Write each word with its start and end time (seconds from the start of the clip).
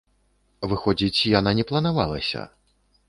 Выходзіць, 0.71 1.27
яна 1.39 1.51
не 1.59 1.67
планавалася? 1.73 2.49